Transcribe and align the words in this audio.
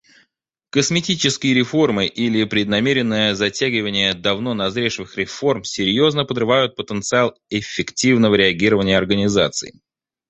Косметические 0.71 1.53
реформы 1.53 2.07
или 2.07 2.43
преднамеренное 2.45 3.35
затягивание 3.35 4.15
давно 4.15 4.55
назревших 4.55 5.15
реформ 5.15 5.63
серьезно 5.63 6.25
подрывают 6.25 6.75
потенциал 6.75 7.37
эффективного 7.51 8.33
реагирования 8.33 8.97
организаций. 8.97 9.79